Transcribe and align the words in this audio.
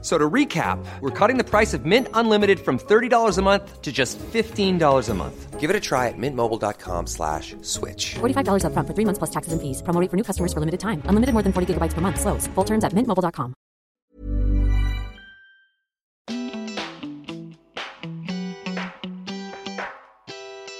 So 0.00 0.16
to 0.16 0.30
recap, 0.30 0.78
we're 1.00 1.10
cutting 1.10 1.38
the 1.38 1.44
price 1.44 1.74
of 1.74 1.84
Mint 1.84 2.06
Unlimited 2.14 2.60
from 2.60 2.78
$30 2.78 3.36
a 3.36 3.42
month 3.42 3.82
to 3.82 3.90
just 3.90 4.16
$15 4.32 5.08
a 5.08 5.14
month. 5.14 5.58
Give 5.58 5.70
it 5.70 5.74
a 5.74 5.80
try 5.80 6.06
at 6.06 6.14
mintmobile.com 6.16 7.08
slash 7.08 7.56
switch. 7.62 8.14
$45 8.20 8.62
upfront 8.62 8.86
for 8.86 8.94
three 8.94 9.04
months 9.04 9.18
plus 9.18 9.30
taxes 9.30 9.52
and 9.52 9.60
fees. 9.60 9.82
Promo 9.82 10.00
rate 10.00 10.08
for 10.08 10.16
new 10.16 10.22
customers 10.22 10.52
for 10.52 10.60
limited 10.60 10.78
time. 10.78 11.02
Unlimited 11.06 11.32
more 11.34 11.42
than 11.42 11.52
40 11.52 11.74
gigabytes 11.74 11.94
per 11.94 12.00
month. 12.00 12.20
Slows. 12.20 12.46
Full 12.54 12.64
terms 12.64 12.84
at 12.84 12.94
mintmobile.com. 12.94 13.54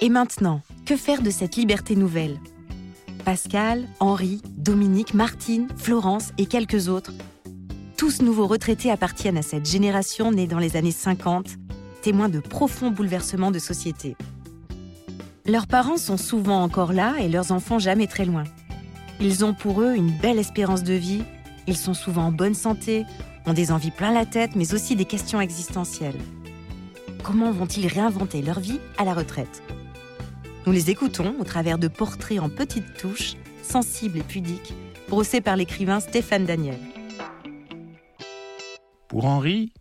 Et 0.00 0.10
maintenant, 0.10 0.62
que 0.86 0.96
faire 0.96 1.22
de 1.22 1.30
cette 1.30 1.56
liberté 1.56 1.96
nouvelle 1.96 2.38
Pascal, 3.24 3.86
Henri, 4.00 4.40
Dominique, 4.56 5.12
Martine, 5.12 5.68
Florence 5.76 6.32
et 6.38 6.46
quelques 6.46 6.88
autres 6.88 7.12
tous 7.98 8.22
nouveaux 8.22 8.46
retraités 8.46 8.92
appartiennent 8.92 9.36
à 9.36 9.42
cette 9.42 9.68
génération 9.68 10.30
née 10.30 10.46
dans 10.46 10.60
les 10.60 10.76
années 10.76 10.92
50, 10.92 11.48
témoins 12.00 12.28
de 12.28 12.38
profonds 12.38 12.92
bouleversements 12.92 13.50
de 13.50 13.58
société. 13.58 14.16
Leurs 15.46 15.66
parents 15.66 15.96
sont 15.96 16.16
souvent 16.16 16.62
encore 16.62 16.92
là 16.92 17.16
et 17.18 17.28
leurs 17.28 17.50
enfants 17.50 17.80
jamais 17.80 18.06
très 18.06 18.24
loin. 18.24 18.44
Ils 19.20 19.44
ont 19.44 19.52
pour 19.52 19.82
eux 19.82 19.96
une 19.96 20.12
belle 20.12 20.38
espérance 20.38 20.84
de 20.84 20.94
vie, 20.94 21.24
ils 21.66 21.76
sont 21.76 21.92
souvent 21.92 22.26
en 22.26 22.32
bonne 22.32 22.54
santé, 22.54 23.04
ont 23.46 23.52
des 23.52 23.72
envies 23.72 23.90
plein 23.90 24.12
la 24.12 24.26
tête, 24.26 24.54
mais 24.54 24.74
aussi 24.74 24.94
des 24.94 25.04
questions 25.04 25.40
existentielles. 25.40 26.20
Comment 27.24 27.50
vont-ils 27.50 27.88
réinventer 27.88 28.42
leur 28.42 28.60
vie 28.60 28.78
à 28.96 29.04
la 29.04 29.12
retraite? 29.12 29.60
Nous 30.66 30.72
les 30.72 30.88
écoutons 30.88 31.34
au 31.40 31.44
travers 31.44 31.78
de 31.78 31.88
portraits 31.88 32.38
en 32.38 32.48
petites 32.48 32.94
touches, 32.96 33.34
sensibles 33.64 34.18
et 34.18 34.22
pudiques, 34.22 34.72
brossés 35.08 35.40
par 35.40 35.56
l'écrivain 35.56 35.98
Stéphane 35.98 36.46
Daniel. 36.46 36.78
Pour 39.18 39.26
Henri, 39.26 39.72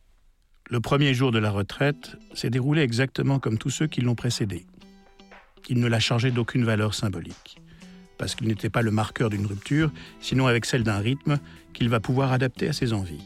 le 0.67 0.79
premier 0.79 1.13
jour 1.13 1.31
de 1.31 1.37
la 1.37 1.51
retraite 1.51 2.15
s'est 2.33 2.49
déroulé 2.49 2.81
exactement 2.81 3.37
comme 3.37 3.59
tous 3.59 3.69
ceux 3.69 3.85
qui 3.85 4.01
l'ont 4.01 4.15
précédé. 4.15 4.65
Il 5.69 5.79
ne 5.79 5.85
l'a 5.85 5.99
chargé 5.99 6.31
d'aucune 6.31 6.65
valeur 6.65 6.95
symbolique, 6.95 7.61
parce 8.17 8.33
qu'il 8.33 8.47
n'était 8.47 8.71
pas 8.71 8.81
le 8.81 8.89
marqueur 8.89 9.29
d'une 9.29 9.45
rupture, 9.45 9.91
sinon 10.21 10.47
avec 10.47 10.65
celle 10.65 10.81
d'un 10.81 10.97
rythme 10.97 11.37
qu'il 11.75 11.87
va 11.87 11.99
pouvoir 11.99 12.31
adapter 12.31 12.67
à 12.67 12.73
ses 12.73 12.93
envies. 12.93 13.21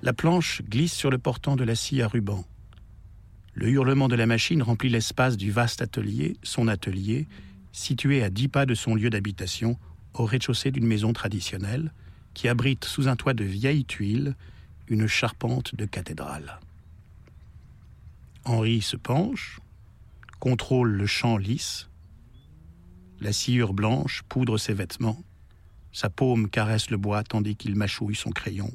La 0.00 0.14
planche 0.14 0.62
glisse 0.62 0.94
sur 0.94 1.10
le 1.10 1.18
portant 1.18 1.56
de 1.56 1.64
la 1.64 1.74
scie 1.74 2.00
à 2.00 2.08
ruban. 2.08 2.42
Le 3.52 3.68
hurlement 3.68 4.08
de 4.08 4.16
la 4.16 4.24
machine 4.24 4.62
remplit 4.62 4.88
l'espace 4.88 5.36
du 5.36 5.50
vaste 5.50 5.82
atelier, 5.82 6.38
son 6.42 6.66
atelier, 6.66 7.28
situé 7.72 8.22
à 8.22 8.30
dix 8.30 8.48
pas 8.48 8.64
de 8.64 8.74
son 8.74 8.94
lieu 8.94 9.10
d'habitation, 9.10 9.76
au 10.14 10.24
rez-de-chaussée 10.24 10.70
d'une 10.70 10.86
maison 10.86 11.12
traditionnelle, 11.12 11.92
qui 12.36 12.48
abrite 12.48 12.84
sous 12.84 13.08
un 13.08 13.16
toit 13.16 13.32
de 13.32 13.44
vieilles 13.44 13.86
tuiles 13.86 14.34
une 14.88 15.06
charpente 15.06 15.74
de 15.74 15.86
cathédrale. 15.86 16.60
Henri 18.44 18.82
se 18.82 18.96
penche, 18.96 19.58
contrôle 20.38 20.90
le 20.92 21.06
champ 21.06 21.38
lisse, 21.38 21.88
la 23.20 23.32
sciure 23.32 23.72
blanche 23.72 24.22
poudre 24.28 24.58
ses 24.58 24.74
vêtements, 24.74 25.18
sa 25.92 26.10
paume 26.10 26.50
caresse 26.50 26.90
le 26.90 26.98
bois 26.98 27.24
tandis 27.24 27.56
qu'il 27.56 27.74
mâchouille 27.74 28.14
son 28.14 28.30
crayon, 28.30 28.70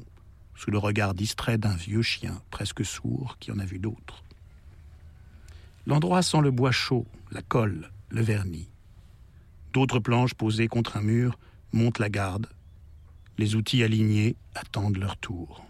sous 0.56 0.72
le 0.72 0.78
regard 0.78 1.14
distrait 1.14 1.56
d'un 1.56 1.76
vieux 1.76 2.02
chien 2.02 2.42
presque 2.50 2.84
sourd 2.84 3.36
qui 3.38 3.52
en 3.52 3.60
a 3.60 3.64
vu 3.64 3.78
d'autres. 3.78 4.24
L'endroit 5.86 6.22
sent 6.22 6.40
le 6.40 6.50
bois 6.50 6.72
chaud, 6.72 7.06
la 7.30 7.42
colle, 7.42 7.92
le 8.08 8.22
vernis. 8.22 8.68
D'autres 9.72 10.00
planches 10.00 10.34
posées 10.34 10.66
contre 10.66 10.96
un 10.96 11.02
mur 11.02 11.38
montent 11.72 12.00
la 12.00 12.10
garde, 12.10 12.48
les 13.42 13.56
outils 13.56 13.82
alignés 13.82 14.36
attendent 14.54 14.98
leur 14.98 15.16
tour. 15.16 15.66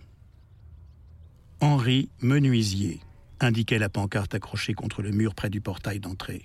Henri 1.63 2.11
Menuisier 2.21 3.01
indiquait 3.41 3.79
la 3.79 3.89
pancarte 3.89 4.35
accrochée 4.35 4.75
contre 4.75 5.01
le 5.01 5.11
mur 5.11 5.35
près 5.35 5.49
du 5.49 5.63
portail 5.63 5.99
d'entrée. 5.99 6.45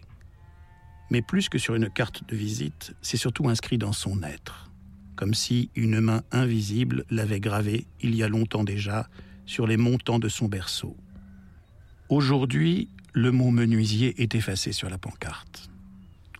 Mais 1.12 1.22
plus 1.22 1.50
que 1.50 1.58
sur 1.58 1.76
une 1.76 1.90
carte 1.90 2.26
de 2.30 2.38
visite, 2.38 2.96
c'est 3.02 3.18
surtout 3.18 3.50
inscrit 3.50 3.78
dans 3.78 3.92
son 3.92 4.24
être, 4.24 4.72
comme 5.18 5.34
si 5.34 5.70
une 5.76 6.00
main 6.00 6.24
invisible 6.32 7.04
l'avait 7.10 7.42
gravé 7.42 7.88
il 8.00 8.16
y 8.16 8.24
a 8.24 8.30
longtemps 8.30 8.64
déjà 8.64 9.10
sur 9.46 9.68
les 9.68 9.76
montants 9.76 10.20
de 10.20 10.30
son 10.30 10.48
berceau. 10.48 10.96
Aujourd'hui, 12.08 12.88
le 13.12 13.34
mot 13.34 13.52
menuisier 13.52 14.22
est 14.22 14.34
effacé 14.34 14.72
sur 14.72 14.90
la 14.90 14.98
pancarte. 14.98 15.70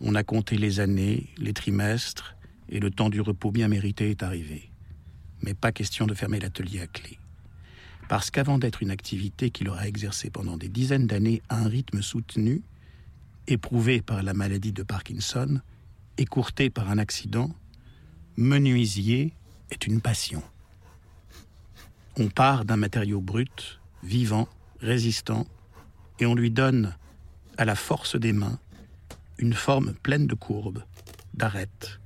On 0.00 0.14
a 0.14 0.22
compté 0.22 0.56
les 0.56 0.80
années, 0.80 1.26
les 1.36 1.52
trimestres, 1.52 2.36
et 2.70 2.80
le 2.80 2.90
temps 2.90 3.10
du 3.10 3.20
repos 3.20 3.50
bien 3.50 3.68
mérité 3.68 4.08
est 4.08 4.22
arrivé. 4.22 4.70
Mais 5.42 5.54
pas 5.54 5.72
question 5.72 6.06
de 6.06 6.14
fermer 6.14 6.40
l'atelier 6.40 6.80
à 6.80 6.86
clé. 6.86 7.18
Parce 8.08 8.30
qu'avant 8.30 8.58
d'être 8.58 8.82
une 8.82 8.90
activité 8.90 9.50
qu'il 9.50 9.68
aura 9.68 9.86
exercée 9.86 10.30
pendant 10.30 10.56
des 10.56 10.68
dizaines 10.68 11.06
d'années 11.06 11.42
à 11.48 11.58
un 11.58 11.68
rythme 11.68 12.02
soutenu, 12.02 12.62
éprouvé 13.46 14.02
par 14.02 14.22
la 14.22 14.34
maladie 14.34 14.72
de 14.72 14.82
Parkinson, 14.82 15.60
écourté 16.16 16.70
par 16.70 16.90
un 16.90 16.98
accident, 16.98 17.54
menuisier 18.36 19.34
est 19.70 19.86
une 19.86 20.00
passion. 20.00 20.42
On 22.18 22.28
part 22.28 22.64
d'un 22.64 22.76
matériau 22.76 23.20
brut, 23.20 23.80
vivant, 24.02 24.48
résistant, 24.80 25.46
et 26.18 26.26
on 26.26 26.34
lui 26.34 26.50
donne, 26.50 26.96
à 27.56 27.64
la 27.64 27.74
force 27.74 28.16
des 28.16 28.32
mains, 28.32 28.58
une 29.38 29.54
forme 29.54 29.94
pleine 29.94 30.26
de 30.26 30.34
courbes, 30.34 30.82
d'arêtes, 31.34 32.00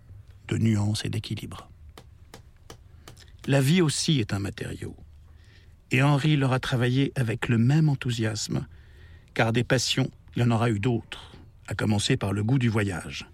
de 0.48 0.58
nuances 0.58 1.04
et 1.04 1.08
d'équilibre. 1.08 1.71
La 3.46 3.60
vie 3.60 3.82
aussi 3.82 4.20
est 4.20 4.32
un 4.32 4.38
matériau. 4.38 4.96
Et 5.90 6.00
Henri 6.00 6.36
l'aura 6.36 6.60
travaillé 6.60 7.12
avec 7.16 7.48
le 7.48 7.58
même 7.58 7.88
enthousiasme, 7.88 8.66
car 9.34 9.52
des 9.52 9.64
passions, 9.64 10.10
il 10.36 10.44
en 10.44 10.50
aura 10.52 10.70
eu 10.70 10.78
d'autres, 10.78 11.32
à 11.66 11.74
commencer 11.74 12.16
par 12.16 12.32
le 12.32 12.44
goût 12.44 12.58
du 12.58 12.68
voyage. 12.68 13.26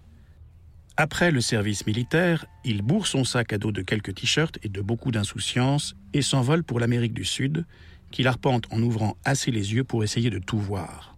Après 0.97 1.31
le 1.31 1.41
service 1.41 1.85
militaire, 1.85 2.45
il 2.65 2.81
bourre 2.81 3.05
son 3.05 3.23
sac 3.23 3.53
à 3.53 3.59
dos 3.59 3.71
de 3.71 3.83
quelques 3.83 4.15
t-shirts 4.15 4.57
et 4.63 4.69
de 4.69 4.81
beaucoup 4.81 5.11
d'insouciance 5.11 5.95
et 6.13 6.23
s'envole 6.23 6.63
pour 6.63 6.79
l'Amérique 6.79 7.13
du 7.13 7.23
Sud, 7.23 7.65
qu'il 8.09 8.27
arpente 8.27 8.65
en 8.71 8.81
ouvrant 8.81 9.15
assez 9.23 9.51
les 9.51 9.73
yeux 9.75 9.83
pour 9.83 10.03
essayer 10.03 10.31
de 10.31 10.39
tout 10.39 10.59
voir. 10.59 11.15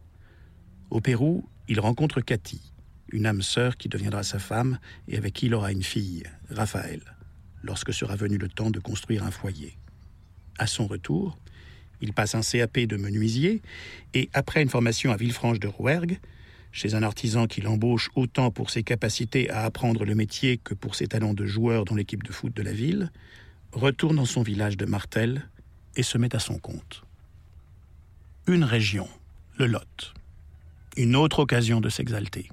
Au 0.90 1.00
Pérou, 1.00 1.47
il 1.69 1.79
rencontre 1.79 2.19
Cathy, 2.19 2.73
une 3.12 3.25
âme 3.25 3.41
sœur 3.41 3.78
qui 3.78 3.88
deviendra 3.88 4.23
sa 4.23 4.38
femme 4.38 4.79
et 5.08 5.18
avec 5.18 5.34
qui 5.34 5.46
il 5.46 5.56
aura 5.56 5.72
une 5.72 5.81
fille, 5.84 6.23
Raphaël, 6.50 7.02
lorsque 7.64 7.94
sera 7.94 8.16
venu 8.16 8.38
le 8.38 8.48
temps 8.48 8.72
de 8.72 8.80
construire 8.80 9.24
un 9.24 9.32
foyer. 9.32 9.78
À 10.58 10.68
son 10.68 10.88
retour, 10.88 11.38
il 12.02 12.14
passe 12.14 12.36
un 12.36 12.42
CAP 12.42 12.80
de 12.80 12.98
menuisier 12.98 13.62
et, 14.14 14.30
après 14.34 14.62
une 14.62 14.70
formation 14.70 15.12
à 15.12 15.18
Villefranche 15.18 15.60
de 15.60 15.68
Rouergue, 15.68 16.20
chez 16.72 16.96
un 16.96 17.04
artisan 17.04 17.48
qui 17.48 17.62
l'embauche 17.62 18.10
autant 18.16 18.50
pour 18.50 18.70
ses 18.70 18.84
capacités 18.84 19.50
à 19.50 19.66
apprendre 19.66 20.06
le 20.06 20.16
métier 20.16 20.58
que 20.58 20.74
pour 20.74 20.96
ses 20.96 21.08
talents 21.08 21.34
de 21.34 21.46
joueur 21.46 21.86
dans 21.86 21.96
l'équipe 21.96 22.24
de 22.24 22.32
foot 22.32 22.56
de 22.56 22.62
la 22.64 22.74
ville, 22.74 23.12
retourne 23.72 24.16
dans 24.16 24.26
son 24.26 24.42
village 24.42 24.78
de 24.78 24.86
Martel 24.86 25.50
et 25.96 26.04
se 26.04 26.18
met 26.18 26.36
à 26.36 26.40
son 26.40 26.58
compte. 26.58 27.04
Une 28.48 28.64
région, 28.64 29.08
le 29.58 29.68
Lot. 29.68 30.14
Une 30.98 31.16
autre 31.16 31.40
occasion 31.40 31.82
de 31.82 31.90
s'exalter 31.90 32.50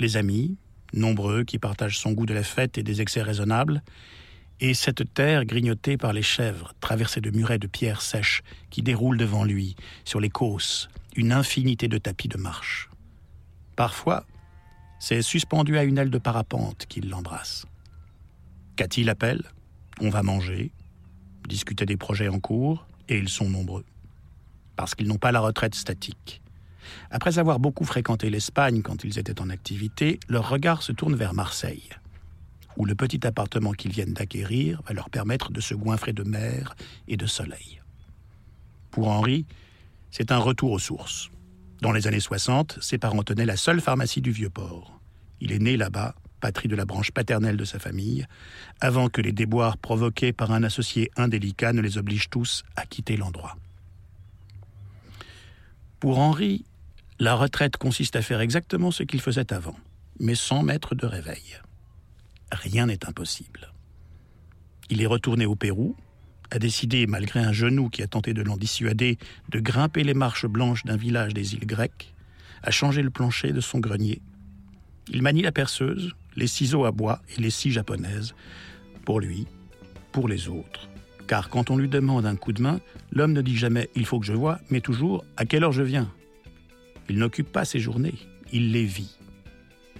les 0.00 0.16
amis, 0.16 0.56
nombreux, 0.92 1.44
qui 1.44 1.58
partagent 1.58 1.98
son 1.98 2.12
goût 2.12 2.26
de 2.26 2.34
la 2.34 2.42
fête 2.42 2.78
et 2.78 2.82
des 2.82 3.00
excès 3.00 3.22
raisonnables, 3.22 3.82
et 4.60 4.74
cette 4.74 5.14
terre 5.14 5.46
grignotée 5.46 5.96
par 5.96 6.12
les 6.12 6.22
chèvres, 6.22 6.74
traversée 6.80 7.20
de 7.20 7.30
murets 7.30 7.58
de 7.58 7.66
pierres 7.66 8.02
sèches 8.02 8.42
qui 8.68 8.82
déroulent 8.82 9.16
devant 9.16 9.44
lui, 9.44 9.74
sur 10.04 10.20
les 10.20 10.28
causses, 10.28 10.88
une 11.16 11.32
infinité 11.32 11.88
de 11.88 11.98
tapis 11.98 12.28
de 12.28 12.36
marche. 12.36 12.90
Parfois, 13.74 14.26
c'est 14.98 15.22
suspendu 15.22 15.78
à 15.78 15.84
une 15.84 15.96
aile 15.96 16.10
de 16.10 16.18
parapente 16.18 16.84
qu'il 16.86 17.08
l'embrasse. 17.08 17.64
Cathy 18.76 19.02
l'appelle, 19.02 19.42
on 20.00 20.10
va 20.10 20.22
manger, 20.22 20.72
discuter 21.48 21.86
des 21.86 21.96
projets 21.96 22.28
en 22.28 22.38
cours, 22.38 22.86
et 23.08 23.16
ils 23.16 23.28
sont 23.30 23.48
nombreux. 23.48 23.84
Parce 24.76 24.94
qu'ils 24.94 25.08
n'ont 25.08 25.18
pas 25.18 25.32
la 25.32 25.40
retraite 25.40 25.74
statique. 25.74 26.42
Après 27.10 27.38
avoir 27.38 27.58
beaucoup 27.58 27.84
fréquenté 27.84 28.30
l'Espagne 28.30 28.82
quand 28.82 29.04
ils 29.04 29.18
étaient 29.18 29.40
en 29.40 29.50
activité, 29.50 30.20
leur 30.28 30.48
regard 30.48 30.82
se 30.82 30.92
tourne 30.92 31.14
vers 31.14 31.34
Marseille, 31.34 31.88
où 32.76 32.84
le 32.84 32.94
petit 32.94 33.26
appartement 33.26 33.72
qu'ils 33.72 33.92
viennent 33.92 34.14
d'acquérir 34.14 34.82
va 34.86 34.94
leur 34.94 35.10
permettre 35.10 35.52
de 35.52 35.60
se 35.60 35.74
goinfrer 35.74 36.12
de 36.12 36.22
mer 36.22 36.76
et 37.08 37.16
de 37.16 37.26
soleil. 37.26 37.80
Pour 38.90 39.08
Henri, 39.08 39.46
c'est 40.10 40.32
un 40.32 40.38
retour 40.38 40.72
aux 40.72 40.78
sources. 40.78 41.30
Dans 41.80 41.92
les 41.92 42.06
années 42.06 42.20
60, 42.20 42.78
ses 42.80 42.98
parents 42.98 43.22
tenaient 43.22 43.46
la 43.46 43.56
seule 43.56 43.80
pharmacie 43.80 44.20
du 44.20 44.32
Vieux-Port. 44.32 44.98
Il 45.40 45.52
est 45.52 45.58
né 45.58 45.76
là-bas, 45.76 46.14
patrie 46.40 46.68
de 46.68 46.76
la 46.76 46.84
branche 46.84 47.10
paternelle 47.10 47.56
de 47.56 47.64
sa 47.64 47.78
famille, 47.78 48.26
avant 48.80 49.08
que 49.08 49.20
les 49.20 49.32
déboires 49.32 49.76
provoqués 49.76 50.32
par 50.32 50.50
un 50.50 50.62
associé 50.62 51.10
indélicat 51.16 51.72
ne 51.72 51.80
les 51.80 51.98
obligent 51.98 52.30
tous 52.30 52.64
à 52.76 52.86
quitter 52.86 53.16
l'endroit. 53.16 53.56
Pour 56.00 56.18
Henri, 56.18 56.64
la 57.20 57.34
retraite 57.34 57.76
consiste 57.76 58.16
à 58.16 58.22
faire 58.22 58.40
exactement 58.40 58.90
ce 58.90 59.02
qu'il 59.02 59.20
faisait 59.20 59.52
avant, 59.52 59.76
mais 60.18 60.34
sans 60.34 60.62
mettre 60.62 60.94
de 60.94 61.04
réveil. 61.04 61.60
Rien 62.50 62.86
n'est 62.86 63.06
impossible. 63.06 63.72
Il 64.88 65.02
est 65.02 65.06
retourné 65.06 65.44
au 65.44 65.54
Pérou, 65.54 65.96
a 66.50 66.58
décidé, 66.58 67.06
malgré 67.06 67.40
un 67.40 67.52
genou 67.52 67.90
qui 67.90 68.02
a 68.02 68.06
tenté 68.06 68.32
de 68.32 68.42
l'en 68.42 68.56
dissuader, 68.56 69.18
de 69.50 69.60
grimper 69.60 70.02
les 70.02 70.14
marches 70.14 70.46
blanches 70.46 70.84
d'un 70.84 70.96
village 70.96 71.34
des 71.34 71.54
îles 71.54 71.66
grecques, 71.66 72.14
a 72.62 72.70
changé 72.70 73.02
le 73.02 73.10
plancher 73.10 73.52
de 73.52 73.60
son 73.60 73.80
grenier. 73.80 74.22
Il 75.12 75.20
manie 75.20 75.42
la 75.42 75.52
perceuse, 75.52 76.14
les 76.36 76.46
ciseaux 76.46 76.86
à 76.86 76.90
bois 76.90 77.20
et 77.36 77.40
les 77.40 77.50
scies 77.50 77.70
japonaises, 77.70 78.34
pour 79.04 79.20
lui, 79.20 79.46
pour 80.10 80.26
les 80.26 80.48
autres. 80.48 80.88
Car 81.28 81.50
quand 81.50 81.70
on 81.70 81.76
lui 81.76 81.88
demande 81.88 82.24
un 82.24 82.36
coup 82.36 82.54
de 82.54 82.62
main, 82.62 82.80
l'homme 83.12 83.34
ne 83.34 83.42
dit 83.42 83.58
jamais 83.58 83.90
il 83.94 84.06
faut 84.06 84.18
que 84.18 84.26
je 84.26 84.32
voie, 84.32 84.58
mais 84.70 84.80
toujours 84.80 85.22
à 85.36 85.44
quelle 85.44 85.64
heure 85.64 85.72
je 85.72 85.82
viens? 85.82 86.10
Il 87.10 87.18
n'occupe 87.18 87.50
pas 87.50 87.64
ses 87.64 87.80
journées, 87.80 88.14
il 88.52 88.70
les 88.70 88.84
vit, 88.84 89.18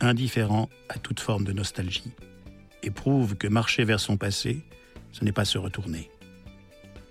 indifférent 0.00 0.68
à 0.88 0.96
toute 0.96 1.18
forme 1.18 1.42
de 1.42 1.52
nostalgie, 1.52 2.12
et 2.84 2.92
prouve 2.92 3.34
que 3.34 3.48
marcher 3.48 3.82
vers 3.82 3.98
son 3.98 4.16
passé, 4.16 4.60
ce 5.10 5.24
n'est 5.24 5.32
pas 5.32 5.44
se 5.44 5.58
retourner. 5.58 6.08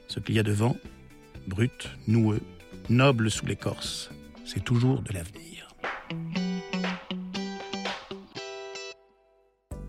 Ce 0.08 0.22
qu'il 0.22 0.36
y 0.36 0.40
a 0.40 0.44
devant, 0.44 0.78
brut, 1.48 1.90
noueux, 2.08 2.40
noble 2.88 3.30
sous 3.30 3.46
l'écorce, 3.46 4.10
c'est 4.46 4.64
toujours 4.64 5.02
de 5.02 5.12
l'avenir. 5.12 5.68